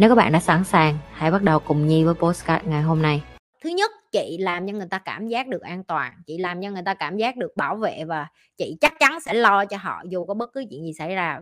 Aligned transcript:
Nếu 0.00 0.08
các 0.08 0.14
bạn 0.14 0.32
đã 0.32 0.40
sẵn 0.40 0.64
sàng, 0.64 0.98
hãy 1.12 1.30
bắt 1.30 1.42
đầu 1.42 1.58
cùng 1.58 1.86
Nhi 1.86 2.04
với 2.04 2.14
postcard 2.14 2.66
ngày 2.66 2.82
hôm 2.82 3.02
nay. 3.02 3.22
Thứ 3.64 3.70
nhất, 3.70 3.90
chị 4.12 4.38
làm 4.40 4.66
cho 4.66 4.72
người 4.72 4.86
ta 4.90 4.98
cảm 4.98 5.28
giác 5.28 5.48
được 5.48 5.62
an 5.62 5.84
toàn, 5.84 6.12
chị 6.26 6.38
làm 6.38 6.62
cho 6.62 6.70
người 6.70 6.82
ta 6.86 6.94
cảm 6.94 7.16
giác 7.16 7.36
được 7.36 7.56
bảo 7.56 7.76
vệ 7.76 8.04
và 8.04 8.26
chị 8.56 8.76
chắc 8.80 8.94
chắn 9.00 9.20
sẽ 9.20 9.34
lo 9.34 9.64
cho 9.64 9.76
họ 9.76 10.02
dù 10.08 10.24
có 10.24 10.34
bất 10.34 10.52
cứ 10.52 10.64
chuyện 10.70 10.84
gì 10.84 10.92
xảy 10.98 11.14
ra. 11.14 11.40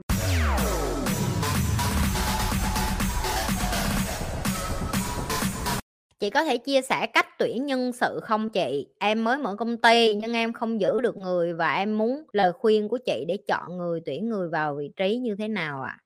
Chị 6.21 6.30
có 6.30 6.45
thể 6.45 6.59
chia 6.59 6.83
sẻ 6.83 7.07
cách 7.07 7.38
tuyển 7.38 7.66
nhân 7.66 7.93
sự 7.93 8.21
không 8.23 8.51
chị? 8.51 8.87
Em 8.99 9.25
mới 9.25 9.38
mở 9.38 9.57
công 9.57 9.77
ty 9.77 10.15
nhưng 10.15 10.33
em 10.33 10.52
không 10.52 10.80
giữ 10.80 11.01
được 11.01 11.16
người 11.16 11.55
và 11.55 11.75
em 11.75 11.99
muốn 11.99 12.23
lời 12.33 12.52
khuyên 12.52 12.88
của 12.88 12.99
chị 13.07 13.25
để 13.29 13.37
chọn 13.49 13.79
người, 13.79 14.01
tuyển 14.07 14.29
người 14.29 14.49
vào 14.49 14.75
vị 14.75 14.91
trí 14.97 15.16
như 15.16 15.37
thế 15.38 15.49
nào 15.49 15.83
ạ? 15.83 15.99
À? 15.99 16.02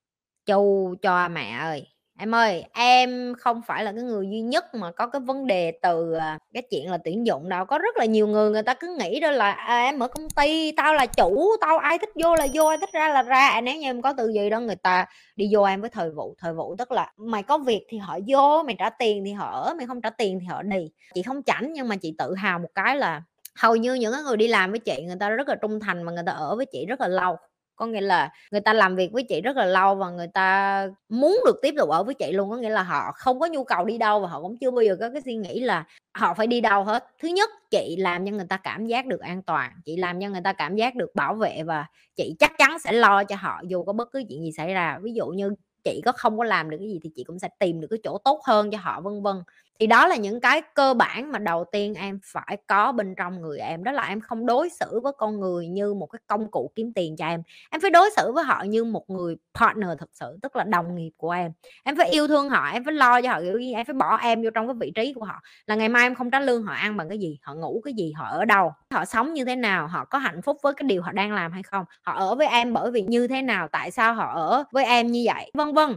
Chu 0.46 0.94
cho 1.02 1.28
mẹ 1.28 1.56
ơi! 1.60 1.99
Em 2.20 2.34
ơi, 2.34 2.64
em 2.72 3.34
không 3.38 3.62
phải 3.66 3.84
là 3.84 3.92
cái 3.92 4.02
người 4.02 4.26
duy 4.30 4.40
nhất 4.40 4.74
mà 4.74 4.90
có 4.92 5.06
cái 5.06 5.20
vấn 5.20 5.46
đề 5.46 5.72
từ, 5.82 6.12
à, 6.12 6.38
cái 6.54 6.62
chuyện 6.70 6.90
là 6.90 6.98
tuyển 7.04 7.26
dụng 7.26 7.48
đâu. 7.48 7.64
Có 7.64 7.78
rất 7.78 7.96
là 7.96 8.04
nhiều 8.04 8.26
người 8.26 8.50
người 8.50 8.62
ta 8.62 8.74
cứ 8.74 8.96
nghĩ 8.98 9.20
đó 9.20 9.30
là, 9.30 9.52
à, 9.52 9.82
"Em 9.84 9.98
ở 9.98 10.08
công 10.08 10.30
ty, 10.30 10.72
tao 10.72 10.94
là 10.94 11.06
chủ, 11.06 11.56
tao 11.60 11.78
ai 11.78 11.98
thích 11.98 12.08
vô 12.22 12.34
là 12.36 12.46
vô, 12.54 12.66
ai 12.66 12.78
thích 12.78 12.92
ra 12.92 13.08
là 13.08 13.22
ra." 13.22 13.48
À, 13.48 13.60
nếu 13.60 13.76
như 13.76 13.82
em 13.88 14.02
có 14.02 14.12
tư 14.12 14.30
duy 14.34 14.50
đó 14.50 14.60
người 14.60 14.76
ta 14.76 15.06
đi 15.36 15.48
vô 15.52 15.62
em 15.62 15.80
với 15.80 15.90
thời 15.90 16.10
vụ. 16.10 16.34
Thời 16.38 16.52
vụ 16.52 16.76
tức 16.78 16.92
là 16.92 17.12
mày 17.16 17.42
có 17.42 17.58
việc 17.58 17.86
thì 17.88 17.98
họ 17.98 18.18
vô, 18.26 18.62
mày 18.66 18.76
trả 18.78 18.90
tiền 18.90 19.22
thì 19.24 19.32
họ 19.32 19.50
ở, 19.50 19.74
mày 19.74 19.86
không 19.86 20.00
trả 20.02 20.10
tiền 20.10 20.38
thì 20.40 20.46
họ 20.46 20.62
đi. 20.62 20.90
Chị 21.14 21.22
không 21.22 21.42
chảnh 21.42 21.72
nhưng 21.72 21.88
mà 21.88 21.96
chị 21.96 22.14
tự 22.18 22.34
hào 22.34 22.58
một 22.58 22.68
cái 22.74 22.96
là 22.96 23.22
hầu 23.58 23.76
như 23.76 23.94
những 23.94 24.12
người 24.24 24.36
đi 24.36 24.48
làm 24.48 24.70
với 24.70 24.80
chị 24.80 25.02
người 25.06 25.16
ta 25.20 25.28
rất 25.28 25.48
là 25.48 25.54
trung 25.54 25.80
thành 25.80 26.02
mà 26.02 26.12
người 26.12 26.22
ta 26.26 26.32
ở 26.32 26.56
với 26.56 26.66
chị 26.66 26.86
rất 26.86 27.00
là 27.00 27.08
lâu 27.08 27.36
có 27.80 27.86
nghĩa 27.86 28.00
là 28.00 28.30
người 28.50 28.60
ta 28.60 28.72
làm 28.72 28.96
việc 28.96 29.12
với 29.12 29.22
chị 29.22 29.40
rất 29.40 29.56
là 29.56 29.64
lâu 29.64 29.94
và 29.94 30.10
người 30.10 30.26
ta 30.34 30.88
muốn 31.08 31.40
được 31.46 31.58
tiếp 31.62 31.74
tục 31.78 31.88
ở 31.90 32.04
với 32.04 32.14
chị 32.14 32.32
luôn, 32.32 32.50
có 32.50 32.56
nghĩa 32.56 32.70
là 32.70 32.82
họ 32.82 33.12
không 33.14 33.40
có 33.40 33.46
nhu 33.46 33.64
cầu 33.64 33.84
đi 33.84 33.98
đâu 33.98 34.20
và 34.20 34.28
họ 34.28 34.40
cũng 34.40 34.58
chưa 34.58 34.70
bao 34.70 34.82
giờ 34.82 34.96
có 35.00 35.10
cái 35.12 35.22
suy 35.24 35.34
nghĩ 35.36 35.60
là 35.60 35.84
họ 36.18 36.34
phải 36.34 36.46
đi 36.46 36.60
đâu 36.60 36.84
hết. 36.84 37.06
Thứ 37.22 37.28
nhất, 37.28 37.50
chị 37.70 37.96
làm 37.98 38.26
cho 38.26 38.32
người 38.32 38.46
ta 38.48 38.56
cảm 38.56 38.86
giác 38.86 39.06
được 39.06 39.20
an 39.20 39.42
toàn, 39.42 39.72
chị 39.84 39.96
làm 39.96 40.20
cho 40.20 40.28
người 40.28 40.40
ta 40.44 40.52
cảm 40.52 40.76
giác 40.76 40.94
được 40.94 41.14
bảo 41.14 41.34
vệ 41.34 41.62
và 41.62 41.86
chị 42.16 42.34
chắc 42.38 42.52
chắn 42.58 42.78
sẽ 42.78 42.92
lo 42.92 43.24
cho 43.24 43.36
họ 43.38 43.60
dù 43.68 43.84
có 43.84 43.92
bất 43.92 44.08
cứ 44.12 44.22
chuyện 44.28 44.42
gì 44.44 44.52
xảy 44.52 44.74
ra. 44.74 44.98
Ví 45.02 45.12
dụ 45.14 45.26
như 45.26 45.54
chị 45.84 46.00
có 46.04 46.12
không 46.12 46.38
có 46.38 46.44
làm 46.44 46.70
được 46.70 46.76
cái 46.80 46.88
gì 46.88 47.00
thì 47.02 47.10
chị 47.16 47.24
cũng 47.24 47.38
sẽ 47.38 47.48
tìm 47.58 47.80
được 47.80 47.88
cái 47.90 47.98
chỗ 48.04 48.18
tốt 48.24 48.40
hơn 48.46 48.70
cho 48.70 48.78
họ, 48.78 49.00
vân 49.00 49.22
vân 49.22 49.36
thì 49.80 49.86
đó 49.86 50.06
là 50.08 50.16
những 50.16 50.40
cái 50.40 50.62
cơ 50.74 50.94
bản 50.94 51.32
mà 51.32 51.38
đầu 51.38 51.64
tiên 51.72 51.94
em 51.94 52.20
phải 52.24 52.56
có 52.66 52.92
bên 52.92 53.14
trong 53.14 53.40
người 53.40 53.58
em, 53.58 53.84
đó 53.84 53.92
là 53.92 54.02
em 54.02 54.20
không 54.20 54.46
đối 54.46 54.68
xử 54.70 55.00
với 55.02 55.12
con 55.18 55.40
người 55.40 55.68
như 55.68 55.94
một 55.94 56.06
cái 56.06 56.20
công 56.26 56.50
cụ 56.50 56.70
kiếm 56.74 56.92
tiền 56.94 57.16
cho 57.16 57.26
em. 57.26 57.42
Em 57.70 57.80
phải 57.80 57.90
đối 57.90 58.10
xử 58.16 58.32
với 58.32 58.44
họ 58.44 58.62
như 58.62 58.84
một 58.84 59.10
người 59.10 59.36
partner 59.54 59.88
thật 59.98 60.10
sự, 60.12 60.38
tức 60.42 60.56
là 60.56 60.64
đồng 60.64 60.94
nghiệp 60.94 61.10
của 61.16 61.30
em. 61.30 61.52
Em 61.84 61.96
phải 61.96 62.10
yêu 62.10 62.28
thương 62.28 62.48
họ, 62.48 62.70
em 62.72 62.84
phải 62.84 62.94
lo 62.94 63.20
cho 63.22 63.28
họ 63.30 63.40
kiểu 63.40 63.58
gì, 63.58 63.72
em 63.72 63.86
phải 63.86 63.94
bỏ 63.94 64.16
em 64.16 64.42
vô 64.42 64.50
trong 64.54 64.66
cái 64.66 64.74
vị 64.80 64.92
trí 64.94 65.12
của 65.12 65.24
họ. 65.24 65.40
Là 65.66 65.74
ngày 65.74 65.88
mai 65.88 66.02
em 66.02 66.14
không 66.14 66.30
trả 66.30 66.40
lương, 66.40 66.62
họ 66.62 66.74
ăn 66.74 66.96
bằng 66.96 67.08
cái 67.08 67.18
gì, 67.18 67.38
họ 67.42 67.54
ngủ 67.54 67.80
cái 67.84 67.94
gì, 67.94 68.12
họ 68.12 68.24
ở 68.30 68.44
đâu, 68.44 68.72
họ 68.94 69.04
sống 69.04 69.32
như 69.34 69.44
thế 69.44 69.56
nào, 69.56 69.86
họ 69.88 70.04
có 70.04 70.18
hạnh 70.18 70.42
phúc 70.42 70.56
với 70.62 70.72
cái 70.76 70.84
điều 70.88 71.02
họ 71.02 71.12
đang 71.12 71.32
làm 71.32 71.52
hay 71.52 71.62
không, 71.62 71.84
họ 72.02 72.12
ở 72.12 72.34
với 72.34 72.46
em 72.46 72.72
bởi 72.72 72.90
vì 72.90 73.02
như 73.02 73.28
thế 73.28 73.42
nào, 73.42 73.68
tại 73.68 73.90
sao 73.90 74.14
họ 74.14 74.32
ở 74.34 74.64
với 74.72 74.84
em 74.84 75.06
như 75.06 75.22
vậy, 75.26 75.50
vân 75.54 75.74
vân 75.74 75.96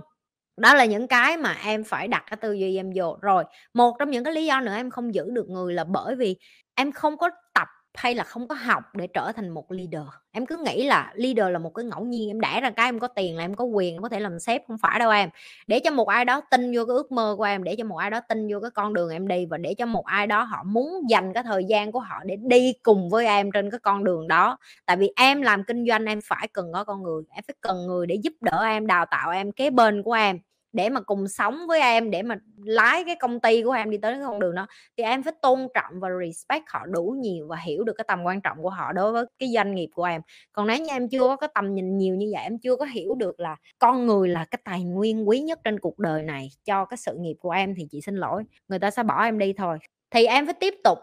đó 0.58 0.74
là 0.74 0.86
những 0.86 1.08
cái 1.08 1.38
mà 1.38 1.58
em 1.66 1.84
phải 1.84 2.08
đặt 2.08 2.24
cái 2.30 2.38
tư 2.38 2.54
duy 2.54 2.76
em 2.76 2.92
vô. 2.96 3.18
Rồi, 3.22 3.44
một 3.74 3.96
trong 4.00 4.12
những 4.12 4.24
cái 4.24 4.34
lý 4.34 4.46
do 4.46 4.62
nữa 4.62 4.74
em 4.76 4.90
không 4.90 5.14
giữ 5.14 5.30
được 5.32 5.50
người 5.50 5.74
là 5.74 5.84
bởi 5.84 6.16
vì 6.16 6.36
em 6.76 6.92
không 6.92 7.18
có 7.18 7.30
tập 7.54 7.68
hay 7.98 8.16
là 8.16 8.24
không 8.24 8.48
có 8.48 8.56
học 8.56 8.84
để 8.96 9.08
trở 9.08 9.32
thành 9.32 9.50
một 9.50 9.72
leader? 9.72 10.08
Em 10.32 10.46
cứ 10.46 10.58
nghĩ 10.66 10.84
là 10.88 11.12
leader 11.16 11.46
là 11.54 11.60
một 11.60 11.70
cái 11.76 11.86
ngẫu 11.86 12.06
nhiên, 12.06 12.30
em 12.30 12.42
đẻ 12.42 12.60
ra 12.62 12.70
cái 12.70 12.88
em 12.88 13.00
có 13.00 13.08
tiền 13.08 13.38
là 13.38 13.44
em 13.44 13.54
có 13.56 13.64
quyền, 13.66 13.96
em 13.96 14.02
có 14.02 14.10
thể 14.10 14.20
làm 14.20 14.40
sếp, 14.40 14.62
không 14.68 14.78
phải 14.78 15.00
đâu 15.00 15.12
em. 15.12 15.30
Để 15.68 15.80
cho 15.80 15.92
một 15.92 16.08
ai 16.08 16.26
đó 16.26 16.42
tin 16.52 16.72
vô 16.76 16.86
cái 16.86 16.94
ước 16.96 17.12
mơ 17.12 17.36
của 17.38 17.44
em, 17.44 17.64
để 17.64 17.76
cho 17.76 17.84
một 17.86 17.98
ai 17.98 18.10
đó 18.10 18.20
tin 18.30 18.48
vô 18.52 18.60
cái 18.60 18.72
con 18.72 18.94
đường 18.94 19.10
em 19.10 19.28
đi 19.28 19.46
và 19.46 19.58
để 19.58 19.74
cho 19.74 19.86
một 19.86 20.06
ai 20.06 20.28
đó 20.28 20.44
họ 20.44 20.64
muốn 20.64 20.90
dành 21.10 21.34
cái 21.34 21.44
thời 21.44 21.64
gian 21.66 21.92
của 21.92 22.00
họ 22.00 22.16
để 22.26 22.36
đi 22.42 22.74
cùng 22.84 23.10
với 23.10 23.26
em 23.26 23.52
trên 23.52 23.72
cái 23.72 23.80
con 23.80 24.04
đường 24.04 24.28
đó. 24.28 24.58
Tại 24.86 24.98
vì 24.98 25.12
em 25.16 25.42
làm 25.42 25.64
kinh 25.64 25.88
doanh, 25.88 26.06
em 26.06 26.20
phải 26.24 26.48
cần 26.54 26.66
có 26.74 26.84
con 26.84 27.04
người, 27.04 27.24
em 27.36 27.44
phải 27.48 27.56
cần 27.62 27.88
người 27.88 28.08
để 28.08 28.16
giúp 28.24 28.34
đỡ 28.42 28.64
em, 28.64 28.88
đào 28.88 29.06
tạo 29.12 29.32
em, 29.32 29.52
kế 29.52 29.70
bên 29.70 30.04
của 30.04 30.14
em 30.14 30.40
để 30.74 30.90
mà 30.90 31.02
cùng 31.02 31.28
sống 31.28 31.68
với 31.68 31.82
em, 31.82 32.12
để 32.12 32.22
mà 32.22 32.36
lái 32.66 33.04
cái 33.04 33.16
công 33.16 33.40
ty 33.40 33.64
của 33.64 33.72
em 33.72 33.90
đi 33.90 33.98
tới 33.98 34.14
cái 34.14 34.22
con 34.26 34.40
đường 34.40 34.56
đó, 34.56 34.68
thì 34.98 35.04
em 35.04 35.24
phải 35.24 35.34
tôn 35.42 35.68
trọng 35.74 36.00
và 36.00 36.10
respect 36.26 36.64
họ 36.68 36.86
đủ 36.86 37.16
nhiều 37.20 37.48
và 37.48 37.58
hiểu 37.58 37.84
được 37.84 37.94
cái 37.98 38.06
tầm 38.08 38.24
quan 38.24 38.42
trọng 38.42 38.62
của 38.62 38.70
họ 38.70 38.92
đối 38.94 39.12
với 39.12 39.26
cái 39.40 39.50
doanh 39.54 39.76
nghiệp 39.76 39.90
của 39.94 40.04
em. 40.04 40.22
Còn 40.54 40.68
nếu 40.68 40.78
như 40.78 40.90
em 40.90 41.10
chưa 41.10 41.20
có 41.20 41.36
cái 41.36 41.50
tầm 41.56 41.74
nhìn 41.74 41.98
nhiều 41.98 42.16
như 42.16 42.30
vậy, 42.34 42.44
em 42.44 42.60
chưa 42.60 42.76
có 42.76 42.86
hiểu 42.86 43.16
được 43.16 43.40
là 43.40 43.56
con 43.80 44.06
người 44.08 44.30
là 44.30 44.46
cái 44.52 44.60
tài 44.66 44.84
nguyên 44.84 45.30
quý 45.30 45.40
nhất 45.40 45.60
trên 45.64 45.80
cuộc 45.80 46.00
đời 46.00 46.24
này 46.24 46.50
cho 46.66 46.86
cái 46.86 46.98
sự 46.98 47.16
nghiệp 47.20 47.36
của 47.40 47.52
em 47.52 47.76
thì 47.76 47.88
chị 47.92 48.02
xin 48.02 48.16
lỗi, 48.16 48.44
người 48.68 48.80
ta 48.80 48.92
sẽ 48.92 49.04
bỏ 49.04 49.24
em 49.24 49.38
đi 49.38 49.54
thôi. 49.54 49.78
Thì 50.12 50.26
em 50.26 50.46
phải 50.46 50.56
tiếp 50.60 50.74
tục 50.84 51.00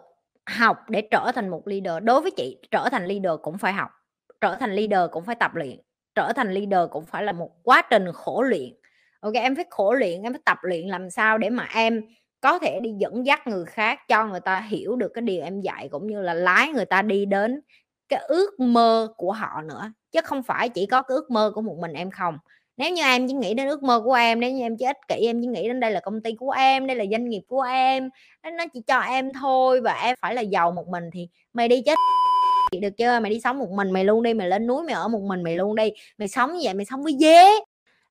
học 0.46 0.78
để 0.88 1.02
trở 1.10 1.32
thành 1.34 1.48
một 1.48 1.68
leader. 1.68 2.04
Đối 2.04 2.20
với 2.20 2.30
chị, 2.30 2.58
trở 2.70 2.88
thành 2.88 3.06
leader 3.06 3.32
cũng 3.42 3.58
phải 3.58 3.72
học, 3.72 3.90
trở 4.40 4.54
thành 4.54 4.72
leader 4.72 5.10
cũng 5.12 5.24
phải 5.24 5.34
tập 5.34 5.54
luyện, 5.54 5.80
trở 6.14 6.32
thành 6.36 6.52
leader 6.52 6.90
cũng 6.90 7.04
phải 7.04 7.24
là 7.24 7.32
một 7.32 7.50
quá 7.62 7.82
trình 7.90 8.04
khổ 8.14 8.42
luyện 8.42 8.70
ok, 9.20 9.34
em 9.34 9.56
phải 9.56 9.64
khổ 9.70 9.92
luyện, 9.92 10.22
em 10.22 10.32
phải 10.32 10.42
tập 10.44 10.58
luyện 10.62 10.88
làm 10.88 11.10
sao 11.10 11.38
để 11.38 11.50
mà 11.50 11.68
em 11.74 12.02
có 12.40 12.58
thể 12.58 12.80
đi 12.82 12.90
dẫn 12.98 13.26
dắt 13.26 13.46
người 13.46 13.64
khác, 13.64 13.98
cho 14.08 14.26
người 14.26 14.40
ta 14.40 14.60
hiểu 14.60 14.96
được 14.96 15.08
cái 15.14 15.22
điều 15.22 15.42
em 15.42 15.60
dạy, 15.60 15.88
cũng 15.88 16.06
như 16.06 16.22
là 16.22 16.34
lái 16.34 16.68
người 16.68 16.84
ta 16.84 17.02
đi 17.02 17.24
đến 17.24 17.60
cái 18.08 18.20
ước 18.28 18.60
mơ 18.60 19.08
của 19.16 19.32
họ 19.32 19.62
nữa. 19.68 19.92
Chứ 20.12 20.20
không 20.24 20.42
phải 20.42 20.68
chỉ 20.68 20.86
có 20.86 21.02
cái 21.02 21.14
ước 21.16 21.30
mơ 21.30 21.52
của 21.54 21.60
một 21.60 21.76
mình 21.80 21.92
em 21.92 22.10
không. 22.10 22.38
Nếu 22.76 22.92
như 22.92 23.02
em 23.02 23.28
chỉ 23.28 23.34
nghĩ 23.34 23.54
đến 23.54 23.68
ước 23.68 23.82
mơ 23.82 24.00
của 24.04 24.12
em, 24.12 24.40
nếu 24.40 24.52
như 24.52 24.60
em 24.62 24.76
chỉ 24.76 24.84
ích 24.84 24.96
kỷ, 25.08 25.26
em 25.26 25.40
chỉ 25.42 25.46
nghĩ 25.46 25.68
đến 25.68 25.80
đây 25.80 25.90
là 25.90 26.00
công 26.00 26.22
ty 26.22 26.34
của 26.34 26.50
em, 26.50 26.86
đây 26.86 26.96
là 26.96 27.04
doanh 27.10 27.28
nghiệp 27.28 27.42
của 27.48 27.60
em, 27.60 28.10
nó 28.42 28.64
chỉ 28.74 28.80
cho 28.86 29.00
em 29.00 29.32
thôi 29.40 29.80
và 29.80 29.92
em 29.92 30.16
phải 30.20 30.34
là 30.34 30.40
giàu 30.40 30.72
một 30.72 30.88
mình 30.88 31.04
thì 31.12 31.28
mày 31.52 31.68
đi 31.68 31.82
chết 31.86 31.94
được 32.80 32.96
chưa? 32.98 33.20
Mày 33.20 33.30
đi 33.30 33.40
sống 33.40 33.58
một 33.58 33.70
mình, 33.70 33.90
mày 33.90 34.04
luôn 34.04 34.22
đi, 34.22 34.34
mày 34.34 34.48
lên 34.48 34.66
núi, 34.66 34.82
mày 34.82 34.94
ở 34.94 35.08
một 35.08 35.22
mình, 35.22 35.42
mày 35.42 35.56
luôn 35.56 35.76
đi, 35.76 35.90
mày 36.18 36.28
sống 36.28 36.52
như 36.52 36.60
vậy, 36.62 36.74
mày 36.74 36.84
sống 36.84 37.02
với 37.02 37.16
dế 37.20 37.44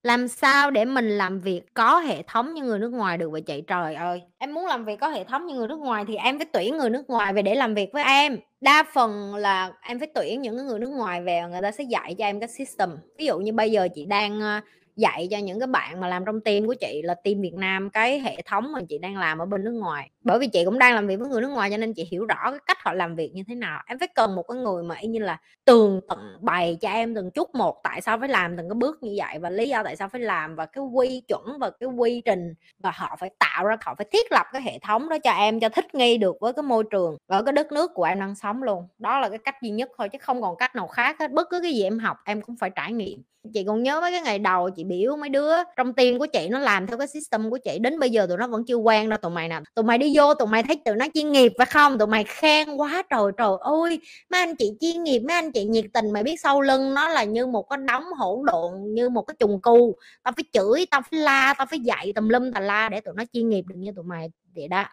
làm 0.04 0.28
sao 0.28 0.72
để 0.72 0.86
mình 0.86 1.10
làm 1.10 1.40
việc 1.40 1.62
có 1.74 2.00
hệ 2.00 2.24
thống 2.24 2.54
như 2.54 2.64
người 2.64 2.80
nước 2.80 2.90
ngoài 2.94 3.18
được 3.18 3.32
vậy 3.32 3.42
chị? 3.42 3.62
Trời 3.68 3.96
ơi, 3.96 4.22
em 4.38 4.54
muốn 4.54 4.66
làm 4.66 4.86
việc 4.86 4.96
có 5.00 5.08
hệ 5.10 5.24
thống 5.24 5.46
như 5.46 5.56
người 5.56 5.68
nước 5.68 5.80
ngoài 5.80 6.04
thì 6.08 6.16
em 6.16 6.38
phải 6.40 6.46
tuyển 6.54 6.78
người 6.78 6.90
nước 6.90 7.10
ngoài 7.10 7.34
về 7.34 7.42
để 7.42 7.56
làm 7.56 7.76
việc 7.76 7.90
với 7.94 8.04
em. 8.04 8.38
Đa 8.62 8.84
phần 8.94 9.36
là 9.36 9.72
em 9.82 10.00
phải 10.00 10.08
tuyển 10.16 10.42
những 10.42 10.68
người 10.68 10.80
nước 10.80 10.90
ngoài 10.90 11.22
về 11.22 11.42
người 11.52 11.62
ta 11.62 11.72
sẽ 11.72 11.84
dạy 11.84 12.16
cho 12.18 12.26
em 12.26 12.40
cái 12.40 12.50
system. 12.50 12.90
Ví 13.18 13.26
dụ 13.26 13.40
như 13.40 13.54
bây 13.54 13.72
giờ 13.72 13.88
chị 13.96 14.06
đang 14.06 14.42
ờ, 14.42 14.62
dạy 15.00 15.28
cho 15.32 15.38
những 15.38 15.60
cái 15.60 15.68
bạn 15.68 16.00
mà 16.00 16.08
làm 16.08 16.26
trong 16.26 16.42
team 16.42 16.68
của 16.68 16.74
chị 16.74 17.02
là 17.04 17.14
team 17.14 17.42
Việt 17.42 17.54
Nam, 17.54 17.90
cái 17.90 18.20
hệ 18.20 18.42
thống 18.46 18.72
mà 18.72 18.80
chị 18.90 18.98
đang 18.98 19.18
làm 19.18 19.40
ở 19.40 19.46
bên 19.46 19.64
nước 19.64 19.72
ngoài. 19.72 20.10
Bởi 20.22 20.40
vì 20.40 20.48
chị 20.48 20.66
cũng 20.66 20.80
đang 20.80 20.96
làm 20.96 21.08
việc 21.08 21.16
với 21.16 21.30
người 21.30 21.42
nước 21.42 21.48
ngoài 21.48 21.72
cho 21.72 21.78
nên 21.78 21.94
chị 21.94 22.08
hiểu 22.12 22.26
rõ 22.26 22.52
cái 22.52 22.60
cách 22.68 22.78
họ 22.84 22.94
làm 22.94 23.16
việc 23.16 23.32
như 23.34 23.44
thế 23.48 23.56
nào. 23.56 23.82
Em 23.88 24.00
phải 24.00 24.08
cần 24.16 24.36
một 24.36 24.44
cái 24.44 24.58
người 24.58 24.84
mà 24.84 24.96
y 24.96 25.08
như 25.08 25.20
là 25.20 25.40
tường 25.66 26.02
tận, 26.09 26.20
bày 26.42 26.78
cho 26.82 26.90
em 26.90 27.16
từng 27.16 27.32
chút 27.32 27.56
một 27.56 27.82
tại 27.84 28.02
sao 28.02 28.20
phải 28.20 28.30
làm 28.30 28.58
từng 28.58 28.70
cái 28.70 28.76
bước 28.76 29.04
như 29.04 29.14
vậy 29.18 29.40
và 29.40 29.50
lý 29.50 29.70
do 29.70 29.84
tại 29.84 29.96
sao 29.96 30.09
phải 30.09 30.22
làm 30.22 30.56
và 30.56 30.66
cái 30.66 30.84
quy 30.84 31.22
chuẩn 31.28 31.59
và 31.59 31.70
cái 31.70 31.90
quy 31.90 32.22
trình 32.26 32.54
và 32.80 32.92
họ 32.96 33.16
phải 33.20 33.30
tạo 33.40 33.66
ra, 33.66 33.78
họ 33.82 33.96
phải 33.96 34.08
thiết 34.12 34.32
lập 34.32 34.46
cái 34.53 34.62
hệ 34.62 34.79
thống 34.79 35.09
đó 35.09 35.18
cho 35.23 35.32
em 35.32 35.59
cho 35.59 35.70
thích 35.70 35.96
nghi 35.96 36.18
được 36.18 36.38
với 36.41 36.53
cái 36.53 36.64
môi 36.64 36.84
trường 36.91 37.18
ở 37.28 37.44
cái 37.44 37.53
đất 37.53 37.72
nước 37.72 37.91
của 37.94 38.03
em 38.03 38.20
đang 38.20 38.35
sống 38.35 38.64
luôn. 38.64 38.88
Đó 38.97 39.20
là 39.20 39.29
cái 39.29 39.38
cách 39.38 39.56
duy 39.62 39.70
nhất 39.70 39.90
thôi 39.97 40.09
chứ 40.09 40.18
không 40.22 40.41
còn 40.41 40.58
cách 40.58 40.76
nào 40.76 40.88
khác 40.88 41.16
hết. 41.20 41.32
Bất 41.32 41.47
cứ 41.50 41.59
cái 41.62 41.73
gì 41.73 41.84
em 41.84 42.00
học, 42.00 42.18
em 42.26 42.41
cũng 42.41 42.56
phải 42.59 42.70
trải 42.70 42.94
nghiệm. 42.94 43.23
Chị 43.53 43.64
còn 43.68 43.84
nhớ 43.84 44.02
mấy 44.02 44.12
cái 44.12 44.22
ngày 44.22 44.40
đầu 44.40 44.70
chị 44.70 44.84
biểu 44.90 45.16
mấy 45.16 45.30
đứa, 45.30 45.53
trong 45.78 45.94
tim 45.94 46.20
của 46.20 46.26
chị 46.26 46.47
nó 46.50 46.59
làm 46.59 46.88
theo 46.88 46.97
cái 46.97 47.08
system 47.08 47.50
của 47.50 47.58
chị, 47.58 47.80
đến 47.80 48.00
bây 48.00 48.09
giờ 48.09 48.26
tụi 48.28 48.38
nó 48.38 48.47
vẫn 48.47 48.66
chưa 48.66 48.76
quen 48.76 49.09
đâu. 49.09 49.18
Tụi 49.18 49.32
mày 49.32 49.47
nè, 49.47 49.59
tụi 49.76 49.86
mày 49.86 49.97
đi 49.97 50.14
vô, 50.18 50.34
tụi 50.34 50.47
mày 50.47 50.64
thấy 50.64 50.82
tụi 50.86 50.96
nó 50.96 51.06
chuyên 51.14 51.32
nghiệp 51.32 51.53
phải 51.58 51.66
không? 51.66 51.97
Tụi 51.97 52.08
mày 52.08 52.24
khen 52.24 52.76
quá, 52.76 53.03
trời 53.09 53.32
trời 53.38 53.52
ơi, 53.59 54.00
mấy 54.30 54.41
anh 54.41 54.56
chị 54.56 54.72
chuyên 54.80 55.03
nghiệp, 55.03 55.20
mấy 55.20 55.36
anh 55.36 55.52
chị 55.52 55.64
nhiệt 55.64 55.86
tình. 55.94 56.12
Mày 56.12 56.24
biết 56.24 56.41
sau 56.41 56.62
lưng 56.62 56.94
nó 56.94 57.09
là 57.09 57.24
như 57.24 57.47
một 57.47 57.70
cái 57.70 57.78
đống 57.78 58.03
hỗn 58.18 58.46
độn, 58.46 58.72
như 58.94 59.09
một 59.09 59.22
cái 59.22 59.36
trùng 59.40 59.62
cu. 59.62 59.96
Tao 60.24 60.34
phải 60.36 60.44
chửi, 60.53 60.86
tao 60.92 61.02
phải 61.02 61.20
la, 61.20 61.53
tao 61.58 61.68
phải 61.70 61.80
dạy 61.80 62.14
tùm 62.16 62.30
lum 62.30 62.52
tà 62.52 62.59
la 62.59 62.90
để 62.90 63.02
tụi 63.02 63.14
nó 63.18 63.24
chuyên 63.34 63.50
nghiệp 63.50 63.64
được 63.68 63.76
như 63.78 63.92
tụi 63.96 64.06
mày 64.06 64.32
vậy 64.56 64.68
đó. 64.68 64.85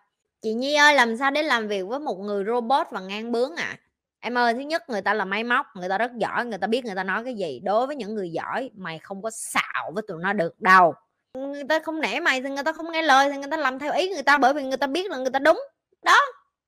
Chị 0.42 0.52
nhi 0.52 0.75
ơi, 0.75 0.94
làm 0.94 1.16
sao 1.16 1.31
để 1.31 1.42
làm 1.42 1.69
việc 1.69 1.82
với 1.82 1.99
một 1.99 2.19
người 2.19 2.44
robot 2.44 2.87
và 2.90 3.00
ngang 3.00 3.32
bướng 3.32 3.56
ạ 3.56 3.64
à? 3.64 3.78
Em 4.26 4.38
ơi 4.38 4.55
thứ 4.55 4.61
nhất 4.61 4.88
người 4.88 5.00
ta 5.00 5.14
là 5.14 5.25
máy 5.25 5.44
móc 5.44 5.67
người 5.75 5.88
ta 5.88 5.99
rất 5.99 6.12
giỏi 6.17 6.46
người 6.46 6.58
ta 6.58 6.67
biết 6.67 6.84
người 6.84 6.94
ta 6.94 7.05
nói 7.05 7.25
cái 7.25 7.34
gì 7.34 7.61
đối 7.64 7.87
với 7.87 7.96
những 7.96 8.14
người 8.14 8.31
giỏi 8.31 8.70
mày 8.76 8.99
không 8.99 9.23
có 9.23 9.31
xạo 9.31 9.93
với 9.94 10.02
tụi 10.08 10.19
nó 10.23 10.32
được 10.32 10.61
đâu 10.61 10.94
người 11.34 11.64
ta 11.69 11.78
không 11.78 12.00
nể 12.00 12.20
mày 12.20 12.43
thì 12.43 12.50
người 12.50 12.64
ta 12.64 12.73
không 12.73 12.93
nghe 12.93 13.02
lời 13.02 13.31
thì 13.31 13.38
người 13.38 13.50
ta 13.50 13.56
làm 13.56 13.78
theo 13.78 13.93
ý 13.93 14.08
người 14.08 14.23
ta 14.23 14.38
bởi 14.38 14.55
vì 14.55 14.62
người 14.62 14.76
ta 14.76 14.87
biết 14.87 15.11
là 15.11 15.17
người 15.17 15.31
ta 15.31 15.38
đúng 15.38 15.61
đó 16.05 16.19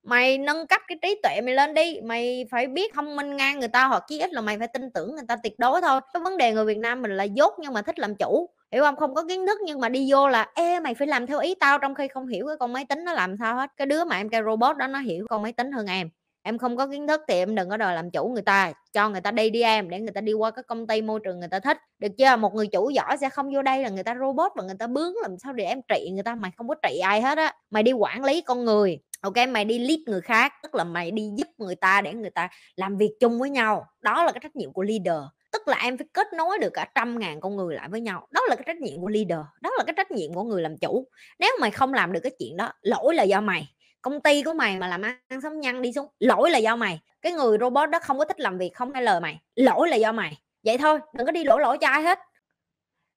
mày 0.03 0.39
nâng 0.39 0.67
cấp 0.67 0.81
cái 0.89 0.99
trí 1.03 1.21
tuệ 1.23 1.41
mày 1.41 1.55
lên 1.55 1.75
đi 1.75 2.01
mày 2.05 2.47
phải 2.51 2.67
biết 2.67 2.95
thông 2.95 3.17
minh 3.17 3.37
ngang 3.37 3.59
người 3.59 3.69
ta 3.69 3.85
hoặc 3.85 4.05
chí 4.09 4.19
ít 4.19 4.33
là 4.33 4.41
mày 4.41 4.59
phải 4.59 4.69
tin 4.69 4.91
tưởng 4.91 5.15
người 5.15 5.25
ta 5.29 5.37
tuyệt 5.43 5.59
đối 5.59 5.81
thôi 5.81 6.01
cái 6.13 6.21
vấn 6.21 6.37
đề 6.37 6.53
người 6.53 6.65
việt 6.65 6.79
nam 6.79 7.03
mình 7.03 7.17
là 7.17 7.25
dốt 7.25 7.55
nhưng 7.59 7.73
mà 7.73 7.83
thích 7.83 7.99
làm 7.99 8.15
chủ 8.15 8.51
hiểu 8.73 8.83
không 8.83 8.97
không 8.97 9.15
có 9.15 9.25
kiến 9.29 9.47
thức 9.47 9.59
nhưng 9.65 9.81
mà 9.81 9.89
đi 9.89 10.13
vô 10.13 10.29
là 10.29 10.51
ê 10.55 10.81
mày 10.81 10.95
phải 10.95 11.07
làm 11.07 11.27
theo 11.27 11.39
ý 11.39 11.55
tao 11.55 11.79
trong 11.79 11.95
khi 11.95 12.09
không 12.09 12.27
hiểu 12.27 12.47
cái 12.47 12.57
con 12.57 12.73
máy 12.73 12.85
tính 12.85 13.05
nó 13.05 13.13
làm 13.13 13.37
sao 13.39 13.57
hết 13.57 13.71
cái 13.77 13.87
đứa 13.87 14.05
mà 14.05 14.17
em 14.17 14.29
cái 14.29 14.43
robot 14.47 14.77
đó 14.77 14.87
nó 14.87 14.99
hiểu 14.99 15.27
con 15.31 15.43
máy 15.43 15.53
tính 15.53 15.73
hơn 15.73 15.87
em 15.87 16.09
em 16.43 16.59
không 16.59 16.77
có 16.77 16.87
kiến 16.87 17.07
thức 17.07 17.21
thì 17.29 17.35
em 17.35 17.55
đừng 17.55 17.71
có 17.71 17.77
đòi 17.77 17.95
làm 17.95 18.11
chủ 18.11 18.29
người 18.29 18.43
ta, 18.43 18.73
cho 18.93 19.09
người 19.09 19.21
ta 19.21 19.31
đi 19.31 19.51
đi 19.51 19.63
em, 19.63 19.91
để 19.91 20.01
người 20.01 20.13
ta 20.15 20.21
đi 20.21 20.33
qua 20.33 20.51
các 20.51 20.67
công 20.67 20.87
ty 20.87 21.03
môi 21.03 21.21
trường 21.25 21.41
người 21.41 21.49
ta 21.49 21.61
thích. 21.61 21.79
Được 21.99 22.09
chưa? 22.19 22.37
Một 22.37 22.55
người 22.55 22.67
chủ 22.67 22.91
giỏi 22.91 23.17
sẽ 23.21 23.31
không 23.31 23.55
vô 23.55 23.63
đây 23.63 23.83
là 23.83 23.89
người 23.89 24.05
ta 24.05 24.15
robot 24.21 24.53
và 24.57 24.63
người 24.63 24.77
ta 24.79 24.87
bướng, 24.87 25.13
làm 25.23 25.39
sao 25.39 25.53
để 25.53 25.65
em 25.65 25.81
trị 25.89 26.11
người 26.13 26.23
ta? 26.23 26.35
Mày 26.35 26.51
không 26.57 26.69
có 26.69 26.75
trị 26.83 26.99
ai 26.99 27.21
hết 27.23 27.39
á. 27.39 27.53
Mày 27.71 27.83
đi 27.83 27.93
quản 27.93 28.25
lý 28.25 28.41
con 28.41 28.65
người, 28.65 28.99
ok? 29.21 29.37
Mày 29.49 29.65
đi 29.65 29.79
lead 29.79 30.01
người 30.07 30.21
khác, 30.21 30.53
tức 30.63 30.75
là 30.75 30.85
mày 30.85 31.11
đi 31.11 31.31
giúp 31.37 31.49
người 31.59 31.75
ta 31.75 32.01
để 32.01 32.15
người 32.15 32.31
ta 32.31 32.49
làm 32.77 32.97
việc 32.97 33.11
chung 33.21 33.39
với 33.39 33.51
nhau. 33.51 33.87
Đó 34.01 34.25
là 34.25 34.33
cái 34.33 34.41
trách 34.43 34.57
nhiệm 34.57 34.73
của 34.73 34.83
leader. 34.83 35.23
Tức 35.53 35.69
là 35.69 35.79
em 35.83 35.97
phải 35.99 36.07
kết 36.13 36.27
nối 36.33 36.59
được 36.59 36.71
cả 36.75 36.89
trăm 36.95 37.19
ngàn 37.19 37.41
con 37.41 37.57
người 37.57 37.75
lại 37.75 37.89
với 37.89 38.01
nhau. 38.01 38.27
Đó 38.31 38.41
là 38.49 38.57
cái 38.57 38.65
trách 38.67 38.77
nhiệm 38.77 39.01
của 39.01 39.09
leader. 39.09 39.39
Đó 39.61 39.71
là 39.79 39.85
cái 39.85 39.95
trách 39.97 40.11
nhiệm 40.11 40.35
của 40.35 40.43
người 40.43 40.63
làm 40.63 40.77
chủ. 40.77 41.07
Nếu 41.39 41.51
mày 41.61 41.71
không 41.71 41.95
làm 41.95 42.13
được 42.13 42.21
cái 42.21 42.33
chuyện 42.39 42.57
đó, 42.57 42.73
lỗi 42.83 43.15
là 43.15 43.23
do 43.23 43.41
mày 43.41 43.69
công 44.03 44.21
ty 44.21 44.43
của 44.43 44.53
mày 44.53 44.79
mà 44.79 44.89
làm 44.89 45.03
ăn 45.03 45.41
sống 45.43 45.61
nhăn 45.61 45.83
đi 45.83 45.93
xuống, 45.93 46.07
lỗi 46.19 46.51
là 46.51 46.59
do 46.59 46.77
mày. 46.77 47.01
Cái 47.23 47.33
người 47.33 47.59
robot 47.61 47.91
đó 47.91 47.99
không 48.03 48.19
có 48.19 48.25
thích 48.25 48.41
làm 48.41 48.59
việc, 48.59 48.75
không 48.75 48.93
nghe 48.93 49.01
lời 49.01 49.21
mày, 49.21 49.41
lỗi 49.57 49.89
là 49.89 49.97
do 49.97 50.13
mày. 50.13 50.39
Vậy 50.65 50.79
thôi, 50.79 50.99
đừng 51.15 51.27
có 51.27 51.33
đi 51.33 51.45
lỗi 51.45 51.61
lỗi 51.61 51.79
cho 51.81 51.89
ai 51.89 52.03
hết. 52.03 52.19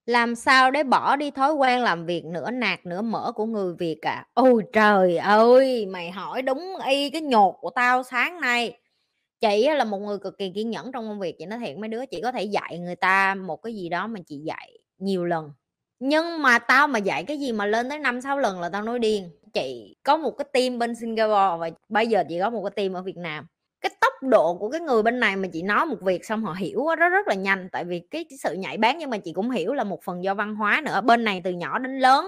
Làm 0.06 0.36
sao 0.36 0.72
để 0.72 0.84
bỏ 0.84 1.16
đi 1.16 1.32
thói 1.32 1.54
quen 1.54 1.82
làm 1.82 2.06
việc 2.06 2.26
nửa 2.26 2.52
nạt 2.52 2.86
nửa 2.86 3.02
mỡ 3.02 3.32
của 3.32 3.46
người 3.46 3.74
việt 3.80 4.02
à? 4.02 4.26
Ôi 4.34 4.64
trời 4.74 5.18
ơi, 5.18 5.86
mày 5.86 6.12
hỏi 6.12 6.42
đúng 6.42 6.74
y 6.88 7.10
cái 7.10 7.22
nhột 7.22 7.56
của 7.62 7.70
tao 7.70 8.04
sáng 8.04 8.42
nay. 8.42 8.78
Chị 9.40 9.70
là 9.70 9.84
một 9.84 10.00
người 10.00 10.18
cực 10.20 10.38
kỳ 10.38 10.52
kiên 10.56 10.70
nhẫn 10.70 10.92
trong 10.92 11.08
công 11.08 11.20
việc, 11.20 11.36
chị 11.40 11.46
nói 11.46 11.60
thiệt 11.60 11.78
mấy 11.78 11.88
đứa, 11.90 12.06
chị 12.06 12.22
có 12.24 12.32
thể 12.32 12.44
dạy 12.44 12.78
người 12.80 12.96
ta 12.96 13.36
một 13.36 13.58
cái 13.58 13.76
gì 13.76 13.90
đó 13.90 14.08
mà 14.08 14.20
chị 14.28 14.38
dạy 14.46 14.78
nhiều 14.98 15.26
lần 15.26 15.52
nhưng 16.02 16.42
mà 16.42 16.60
tao 16.60 16.88
mà 16.88 17.00
dạy 17.00 17.24
cái 17.24 17.40
gì 17.40 17.52
mà 17.52 17.66
lên 17.66 17.90
tới 17.90 18.00
năm 18.00 18.22
sáu 18.22 18.38
lần 18.38 18.60
là 18.62 18.70
tao 18.70 18.82
nói 18.82 19.00
điên. 19.00 19.30
Chị 19.54 19.96
có 20.04 20.18
một 20.18 20.32
cái 20.32 20.46
team 20.54 20.80
bên 20.80 20.96
Singapore 20.96 21.58
và 21.60 21.70
bây 21.90 22.08
giờ 22.08 22.24
chị 22.30 22.40
có 22.40 22.50
một 22.50 22.64
cái 22.64 22.72
team 22.76 22.94
ở 22.94 23.02
Việt 23.02 23.18
Nam. 23.18 23.46
Cái 23.82 23.92
tốc 24.02 24.14
độ 24.22 24.54
của 24.54 24.70
cái 24.70 24.82
người 24.82 25.04
bên 25.04 25.20
này 25.20 25.36
mà 25.36 25.48
chị 25.54 25.62
nói 25.62 25.86
một 25.86 26.02
việc 26.02 26.26
xong 26.26 26.44
họ 26.44 26.54
hiểu 26.54 26.86
rất 27.00 27.10
rất 27.10 27.28
là 27.28 27.36
nhanh. 27.36 27.70
Tại 27.72 27.86
vì 27.86 28.00
cái, 28.12 28.26
cái 28.30 28.38
sự 28.44 28.54
nhạy 28.54 28.78
bén 28.78 28.98
nhưng 28.98 29.10
mà 29.10 29.18
chị 29.18 29.34
cũng 29.34 29.52
hiểu 29.52 29.74
là 29.74 29.84
một 29.84 30.04
phần 30.04 30.24
do 30.24 30.34
văn 30.34 30.56
hóa 30.56 30.82
nữa. 30.86 31.02
Bên 31.02 31.24
này 31.24 31.42
từ 31.44 31.52
nhỏ 31.52 31.80
đến 31.80 32.00
lớn 32.00 32.26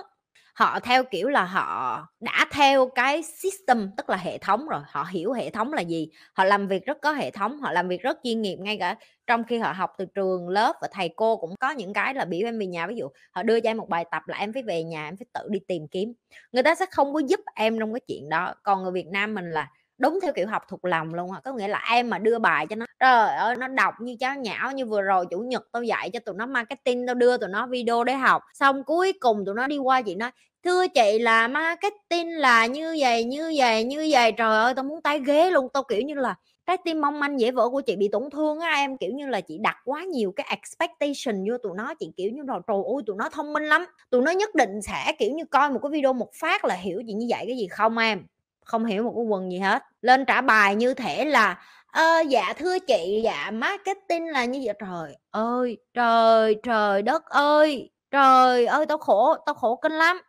họ 0.54 0.80
theo 0.80 1.04
kiểu 1.04 1.30
là 1.30 1.46
họ 1.46 2.08
đã 2.20 2.46
theo 2.52 2.90
cái 2.96 3.24
system, 3.24 3.90
tức 3.98 4.10
là 4.10 4.18
hệ 4.18 4.38
thống 4.38 4.68
rồi, 4.68 4.82
họ 4.88 5.08
hiểu 5.12 5.32
hệ 5.34 5.50
thống 5.50 5.74
là 5.74 5.82
gì, 5.82 6.10
họ 6.34 6.44
làm 6.44 6.68
việc 6.68 6.86
rất 6.86 6.98
có 7.02 7.12
hệ 7.12 7.32
thống, 7.32 7.60
họ 7.60 7.72
làm 7.72 7.88
việc 7.88 8.02
rất 8.02 8.18
chuyên 8.24 8.42
nghiệp, 8.42 8.56
ngay 8.60 8.78
cả 8.78 8.96
trong 9.28 9.44
khi 9.44 9.58
họ 9.58 9.72
học 9.72 9.92
từ 9.98 10.06
trường 10.16 10.50
lớp 10.50 10.76
và 10.82 10.88
thầy 10.92 11.10
cô 11.16 11.38
cũng 11.38 11.56
có 11.60 11.72
những 11.72 11.94
cái 11.94 12.14
là 12.14 12.26
biểu 12.26 12.48
em 12.48 12.60
về 12.60 12.66
nhà. 12.68 12.88
Ví 12.88 12.96
dụ 12.96 13.08
họ 13.32 13.44
đưa 13.44 13.60
cho 13.60 13.70
em 13.70 13.78
một 13.78 13.90
bài 13.90 14.06
tập 14.12 14.24
là 14.28 14.38
em 14.38 14.54
phải 14.54 14.64
về 14.64 14.84
nhà, 14.84 15.08
em 15.08 15.18
phải 15.18 15.26
tự 15.34 15.48
đi 15.50 15.60
tìm 15.68 15.88
kiếm. 15.88 16.14
Người 16.52 16.64
ta 16.64 16.76
sẽ 16.76 16.86
không 16.92 17.14
có 17.14 17.20
giúp 17.20 17.40
em 17.56 17.80
trong 17.80 17.94
cái 17.94 18.02
chuyện 18.08 18.30
đó. 18.30 18.54
Còn 18.64 18.84
người 18.84 18.92
việt 18.92 19.08
nam 19.08 19.34
mình 19.34 19.52
là 19.52 19.70
đúng 19.98 20.20
theo 20.24 20.34
kiểu 20.34 20.48
học 20.48 20.62
thuộc 20.70 20.86
lòng 20.86 21.14
luôn 21.14 21.32
á 21.32 21.40
có 21.44 21.54
nghĩa 21.54 21.68
là 21.68 21.82
em 21.92 22.10
mà 22.10 22.18
đưa 22.18 22.40
bài 22.40 22.68
cho 22.70 22.76
nó, 22.76 22.86
trời 23.00 23.36
ơi, 23.36 23.56
nó 23.56 23.68
đọc 23.68 23.94
như 24.02 24.16
cháo 24.20 24.36
nhão 24.36 24.72
như 24.72 24.86
vừa 24.86 25.02
rồi, 25.02 25.26
chủ 25.32 25.40
nhật 25.40 25.64
tao 25.72 25.84
dạy 25.84 26.10
cho 26.14 26.20
tụi 26.20 26.36
nó 26.36 26.46
marketing, 26.46 27.08
tao 27.08 27.16
đưa 27.16 27.38
tụi 27.38 27.50
nó 27.50 27.68
video 27.68 28.04
để 28.04 28.14
học, 28.14 28.42
xong 28.54 28.84
cuối 28.84 29.14
cùng 29.20 29.46
tụi 29.46 29.56
nó 29.56 29.68
đi 29.68 29.78
qua 29.78 30.02
chị 30.02 30.16
nói, 30.16 30.32
thưa 30.66 30.88
chị 30.88 31.20
là 31.20 31.48
marketing 31.48 32.38
là 32.38 32.66
như 32.66 32.96
vậy 33.00 33.24
như 33.24 33.54
vậy 33.58 33.84
như 33.84 34.08
vậy. 34.12 34.32
Trời 34.32 34.58
ơi, 34.64 34.74
tao 34.76 34.84
muốn 34.84 35.02
tái 35.02 35.20
ghế 35.26 35.52
luôn, 35.52 35.68
tao 35.74 35.84
kiểu 35.84 36.02
như 36.02 36.16
là 36.16 36.36
trái 36.68 36.78
tim 36.86 37.02
mong 37.02 37.20
manh 37.20 37.40
dễ 37.40 37.52
vỡ 37.52 37.70
của 37.70 37.82
chị 37.82 37.96
bị 37.96 38.08
tổn 38.12 38.30
thương 38.30 38.60
á, 38.60 38.70
em 38.76 38.98
kiểu 38.98 39.12
như 39.14 39.28
là 39.28 39.42
chị 39.42 39.58
đặt 39.62 39.78
quá 39.86 40.04
nhiều 40.04 40.34
cái 40.36 40.48
expectation 40.50 41.46
vô 41.50 41.58
tụi 41.64 41.72
nó, 41.78 41.94
chị 42.00 42.12
kiểu 42.18 42.32
như 42.32 42.42
là, 42.48 42.54
trời 42.68 42.78
ơi, 42.78 43.04
tụi 43.06 43.16
nó 43.20 43.30
thông 43.30 43.54
minh 43.54 43.64
lắm. 43.64 43.86
Tụi 44.10 44.22
nó 44.22 44.32
nhất 44.32 44.56
định 44.56 44.82
sẽ 44.82 45.12
kiểu 45.20 45.32
như 45.34 45.46
coi 45.46 45.70
một 45.70 45.80
cái 45.84 45.90
video 45.92 46.14
một 46.14 46.30
phát 46.40 46.66
là 46.66 46.76
hiểu 46.76 47.02
chị 47.08 47.14
như 47.14 47.26
vậy 47.30 47.44
cái 47.48 47.58
gì 47.58 47.68
không 47.68 47.98
em? 47.98 48.24
Không 48.66 48.86
hiểu 48.86 49.04
một 49.04 49.14
cái 49.16 49.26
quần 49.26 49.52
gì 49.52 49.60
hết. 49.60 49.84
Lên 50.02 50.26
trả 50.26 50.42
bài 50.42 50.76
như 50.76 50.94
thể 50.94 51.26
là, 51.26 51.64
ơ 51.88 52.24
dạ 52.30 52.54
thưa 52.58 52.80
chị 52.80 53.22
dạ 53.24 53.52
marketing 53.54 54.28
là 54.28 54.46
như 54.46 54.62
vậy. 54.66 54.76
Trời 54.80 55.16
ơi, 55.32 55.78
trời 55.94 56.56
trời 56.64 57.02
đất 57.02 57.26
ơi, 57.26 57.90
trời 58.12 58.66
ơi, 58.66 58.86
tao 58.86 58.98
khổ 58.98 59.36
tao 59.46 59.56
khổ 59.56 59.76
kinh 59.76 59.94
lắm. 59.94 60.22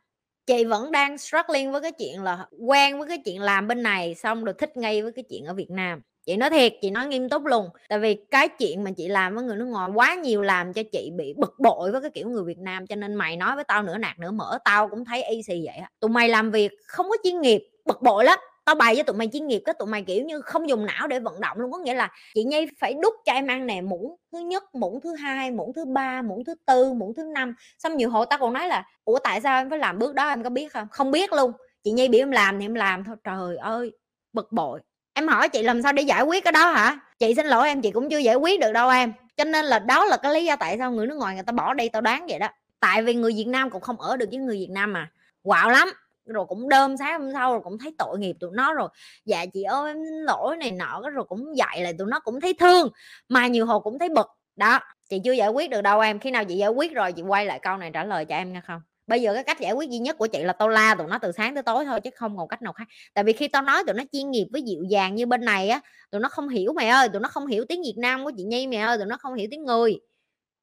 Chị 0.47 0.65
vẫn 0.65 0.93
đang 0.93 1.19
struggling 1.19 1.73
với 1.73 1.81
cái 1.81 1.93
chuyện 1.93 2.23
là 2.23 2.47
quen 2.67 2.99
với 2.99 3.09
cái 3.09 3.19
chuyện 3.25 3.41
làm 3.41 3.69
bên 3.69 3.83
này, 3.83 4.15
xong 4.15 4.45
rồi 4.45 4.55
thích 4.59 4.77
ngay 4.77 5.03
với 5.03 5.13
cái 5.13 5.25
chuyện 5.31 5.45
ở 5.45 5.55
Việt 5.55 5.71
Nam. 5.71 6.03
Chị 6.27 6.37
nói 6.37 6.51
thiệt, 6.51 6.73
chị 6.83 6.91
nói 6.91 7.07
nghiêm 7.07 7.29
túc 7.29 7.45
luôn. 7.45 7.69
Tại 7.89 7.99
vì 7.99 8.15
cái 8.31 8.49
chuyện 8.49 8.85
mà 8.85 8.91
chị 8.97 9.09
làm 9.09 9.35
với 9.35 9.45
người 9.45 9.57
nước 9.57 9.65
ngoài 9.65 9.91
quá 9.95 10.15
nhiều 10.15 10.43
làm 10.43 10.73
cho 10.73 10.83
chị 10.93 11.11
bị 11.17 11.35
bực 11.37 11.55
bội 11.59 11.93
với 11.93 12.01
cái 12.01 12.11
kiểu 12.11 12.29
người 12.29 12.45
Việt 12.45 12.59
Nam, 12.59 12.87
cho 12.87 12.97
nên 12.97 13.15
mày 13.15 13.37
nói 13.37 13.55
với 13.55 13.65
tao 13.65 13.83
nửa 13.83 13.99
nạt 13.99 14.19
nửa 14.19 14.31
mỡ, 14.31 14.59
tao 14.65 14.89
cũng 14.89 15.05
thấy 15.05 15.23
y 15.23 15.43
xì 15.43 15.67
vậy 15.67 15.77
á. 15.77 15.91
Tụi 16.01 16.11
mày 16.11 16.29
làm 16.29 16.51
việc 16.51 16.73
không 16.87 17.07
có 17.09 17.17
chuyên 17.25 17.41
nghiệp 17.41 17.69
bực 17.85 18.03
bội 18.03 18.25
lắm. 18.25 18.39
Tao 18.65 18.75
bày 18.75 18.95
với 18.95 19.05
tụi 19.05 19.17
mày 19.17 19.29
chuyên 19.33 19.47
nghiệp 19.47 19.63
cái 19.65 19.75
tụi 19.79 19.89
mày, 19.89 20.03
kiểu 20.03 20.25
như, 20.25 20.41
không 20.41 20.69
dùng 20.69 20.87
não 20.87 21.07
để 21.07 21.21
vận 21.21 21.41
động 21.41 21.59
luôn. 21.59 21.73
Có 21.73 21.79
nghĩa 21.79 21.95
là 21.95 22.11
chị 22.35 22.45
nhi 22.45 22.67
phải 22.81 22.95
đút 23.03 23.15
cho 23.25 23.33
em 23.33 23.47
ăn 23.47 23.67
nè, 23.67 23.81
muỗng 23.81 24.17
thứ 24.33 24.39
nhất, 24.39 24.75
muỗng 24.75 25.01
thứ 25.01 25.15
hai, 25.15 25.51
muỗng 25.51 25.73
thứ 25.73 25.85
ba, 25.85 26.23
muỗng 26.23 26.45
thứ 26.45 26.55
tư, 26.67 26.93
muỗng 26.93 27.15
thứ 27.15 27.25
năm. 27.25 27.55
Xong 27.79 27.97
nhiều 27.97 28.11
hộ 28.11 28.25
tao 28.25 28.39
còn 28.39 28.53
nói 28.53 28.69
là, 28.69 28.85
ủa, 29.05 29.19
tại 29.19 29.41
sao 29.41 29.61
em 29.61 29.71
phải 29.71 29.79
làm 29.79 29.99
bước 29.99 30.15
đó, 30.15 30.29
em 30.29 30.43
có 30.43 30.51
biết 30.51 30.73
không? 30.73 30.89
Không 30.91 31.11
biết 31.11 31.33
luôn. 31.33 31.53
Chị 31.85 31.91
nhi 31.91 32.09
bị 32.09 32.19
em 32.19 32.31
làm 32.31 32.59
thì 32.59 32.65
em 32.65 32.75
làm 32.75 33.05
thôi. 33.05 33.17
Trời 33.25 33.57
ơi, 33.57 33.93
bực 34.33 34.53
bội. 34.53 34.81
Em 35.15 35.29
hỏi 35.29 35.49
chị 35.49 35.63
làm 35.63 35.83
sao 35.83 35.93
để 35.93 36.03
giải 36.03 36.23
quyết 36.23 36.45
cái 36.45 36.53
đó 36.53 36.71
hả? 36.71 36.99
Chị 37.19 37.35
xin 37.35 37.47
lỗi 37.47 37.69
em, 37.69 37.83
chị 37.83 37.91
cũng 37.91 38.11
chưa 38.11 38.19
giải 38.19 38.35
quyết 38.35 38.61
được 38.61 38.73
đâu 38.73 38.91
em. 38.91 39.13
Cho 39.37 39.45
nên 39.45 39.65
là 39.65 39.79
đó 39.79 40.05
là 40.05 40.17
cái 40.17 40.35
lý 40.35 40.45
do 40.45 40.57
tại 40.57 40.77
sao 40.79 40.93
người 40.93 41.07
nước 41.07 41.17
ngoài 41.17 41.35
người 41.35 41.45
ta 41.45 41.53
bỏ 41.53 41.75
đi, 41.75 41.89
tao 41.89 42.03
đoán 42.03 42.27
vậy 42.29 42.39
đó. 42.39 42.49
Tại 42.81 43.03
vì 43.03 43.15
người 43.15 43.33
việt 43.37 43.47
nam 43.49 43.71
cũng 43.71 43.81
không 43.81 44.01
ở 44.01 44.17
được 44.17 44.27
với 44.31 44.39
người 44.39 44.57
việt 44.57 44.71
nam 44.71 44.93
mà. 44.93 45.11
Quạo 45.43 45.71
lắm 45.71 45.89
rồi 46.27 46.45
cũng 46.49 46.69
đơm 46.69 46.97
sáng 46.97 47.21
hôm 47.21 47.33
sau 47.33 47.53
rồi 47.53 47.61
cũng 47.65 47.79
thấy 47.79 47.95
tội 47.99 48.19
nghiệp 48.19 48.37
tụi 48.41 48.51
nó 48.53 48.75
rồi. 48.75 48.89
Dạ 49.25 49.47
chị 49.53 49.63
ơi, 49.63 49.91
em 49.91 49.97
xin 50.05 50.25
lỗi 50.25 50.57
này 50.57 50.71
nọ, 50.71 51.01
cái 51.03 51.11
rồi 51.11 51.25
cũng 51.29 51.57
dạy 51.57 51.81
lại 51.83 51.93
tụi 51.99 52.09
nó 52.11 52.21
cũng 52.21 52.41
thấy 52.41 52.55
thương, 52.55 52.89
mà 53.29 53.47
nhiều 53.47 53.67
hồ 53.67 53.81
cũng 53.81 53.99
thấy 53.99 54.09
bực. 54.09 54.27
Đó, 54.57 54.79
chị 55.09 55.21
chưa 55.25 55.33
giải 55.33 55.49
quyết 55.49 55.71
được 55.71 55.81
đâu 55.81 56.01
em. 56.01 56.19
Khi 56.19 56.31
nào 56.31 56.45
chị 56.45 56.55
giải 56.55 56.69
quyết 56.69 56.95
rồi, 56.95 57.13
chị 57.13 57.23
quay 57.23 57.47
lại 57.47 57.59
câu 57.63 57.77
này 57.77 57.91
trả 57.95 58.05
lời 58.05 58.25
cho 58.25 58.37
em 58.37 58.53
nghe 58.53 58.61
không? 58.67 58.81
Bây 59.07 59.23
giờ 59.23 59.35
cái 59.35 59.45
cách 59.45 59.61
giải 59.61 59.73
quyết 59.73 59.91
duy 59.91 59.99
nhất 59.99 60.19
của 60.19 60.27
chị 60.27 60.43
là 60.43 60.53
tao 60.53 60.69
la 60.69 60.95
tụi 60.95 61.07
nó 61.07 61.19
từ 61.19 61.33
sáng 61.33 61.55
tới 61.55 61.63
tối 61.63 61.85
thôi 61.85 62.01
chứ 62.01 62.11
không 62.17 62.37
còn 62.37 62.49
cách 62.49 62.63
nào 62.63 62.73
khác. 62.73 62.85
Tại 63.15 63.25
vì 63.25 63.33
khi 63.33 63.49
tao 63.49 63.63
nói 63.63 63.83
tụi 63.87 63.95
nó 63.95 64.05
chuyên 64.13 64.31
nghiệp 64.31 64.47
với 64.53 64.63
dịu 64.63 64.83
dàng 64.89 65.15
như 65.15 65.27
bên 65.27 65.45
này 65.45 65.69
á, 65.69 65.81
tụi 66.11 66.21
nó 66.21 66.29
không 66.29 66.49
hiểu 66.49 66.73
mày 66.73 66.89
ơi, 66.89 67.09
tụi 67.09 67.21
nó 67.21 67.29
không 67.29 67.47
hiểu 67.47 67.65
tiếng 67.69 67.83
việt 67.83 67.95
nam 67.97 68.25
của 68.25 68.33
chị 68.37 68.45
nhi 68.45 68.67
mày 68.67 68.79
ơi, 68.79 68.99
tụi 68.99 69.07
nó 69.07 69.17
không 69.17 69.35
hiểu 69.35 69.49
tiếng 69.51 69.65
người. 69.65 70.01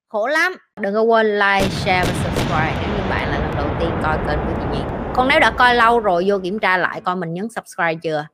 Khổ 0.08 0.26
lắm. 0.26 0.56
Đừng 0.80 0.94
có 0.94 1.02
quên 1.02 1.26
like, 1.26 1.68
share 1.70 2.04
và 2.04 2.14
subscribe 2.24 2.74
nếu 2.80 2.96
như 2.96 3.10
bạn 3.10 3.28
là 3.30 3.38
lần 3.38 3.56
đầu 3.56 3.66
tiên 3.80 3.90
coi 4.02 4.18
kênh 4.28 4.38
của 4.46 4.52
chị 4.60 4.78
nhi 4.78 4.81
còn 5.14 5.28
nếu 5.28 5.40
đã 5.40 5.50
coi 5.50 5.74
lâu 5.74 6.00
rồi, 6.00 6.24
vô 6.26 6.38
kiểm 6.42 6.58
tra 6.58 6.76
lại 6.76 7.00
coi 7.00 7.16
mình 7.16 7.34
nhấn 7.34 7.48
subscribe 7.48 7.94
chưa? 7.94 8.26